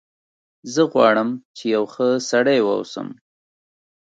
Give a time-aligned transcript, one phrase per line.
[0.73, 3.07] زه غواړم چې یو ښه سړی و اوسم